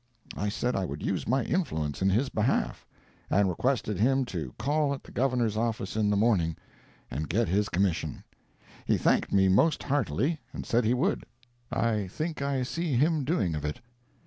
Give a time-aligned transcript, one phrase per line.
[0.35, 2.87] I said I would use my influence in his behalf,
[3.29, 6.57] and requested him to call at the Governor's office in the morning,
[7.11, 8.23] and get his commission.
[8.87, 11.27] He thanked me most heartily, and said he would.
[11.71, 13.79] [I think I see him doing of it.